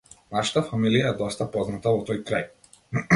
[0.35, 2.49] Нашата фамилија е доста позната во тој крај.